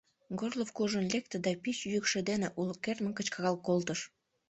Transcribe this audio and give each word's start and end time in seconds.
Горлов 0.39 0.69
куржын 0.75 1.05
лекте 1.13 1.37
да 1.45 1.51
пич 1.61 1.77
йӱкшӧ 1.91 2.19
дене 2.29 2.47
уло 2.59 2.73
кертмын 2.83 3.13
кычкырал 3.15 3.55
колтыш: 3.67 3.99